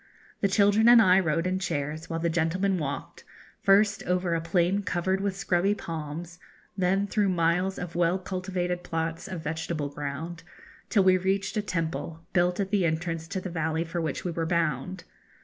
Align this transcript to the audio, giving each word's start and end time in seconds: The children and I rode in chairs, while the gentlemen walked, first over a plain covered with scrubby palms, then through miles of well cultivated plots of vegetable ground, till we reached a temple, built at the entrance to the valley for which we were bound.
The 0.39 0.47
children 0.47 0.89
and 0.89 0.99
I 0.99 1.19
rode 1.19 1.45
in 1.45 1.59
chairs, 1.59 2.09
while 2.09 2.17
the 2.19 2.27
gentlemen 2.27 2.79
walked, 2.79 3.23
first 3.61 4.01
over 4.05 4.33
a 4.33 4.41
plain 4.41 4.81
covered 4.81 5.21
with 5.21 5.37
scrubby 5.37 5.75
palms, 5.75 6.39
then 6.75 7.05
through 7.05 7.29
miles 7.29 7.77
of 7.77 7.93
well 7.93 8.17
cultivated 8.17 8.81
plots 8.83 9.27
of 9.27 9.41
vegetable 9.43 9.89
ground, 9.89 10.41
till 10.89 11.03
we 11.03 11.17
reached 11.17 11.55
a 11.55 11.61
temple, 11.61 12.21
built 12.33 12.59
at 12.59 12.71
the 12.71 12.83
entrance 12.83 13.27
to 13.27 13.39
the 13.39 13.51
valley 13.51 13.83
for 13.83 14.01
which 14.01 14.25
we 14.25 14.31
were 14.31 14.47
bound. 14.47 15.03